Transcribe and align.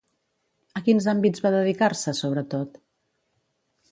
A 0.79 0.81
quins 0.87 1.07
àmbits 1.11 1.43
va 1.47 1.51
dedicar-se, 1.57 2.15
sobretot? 2.21 2.83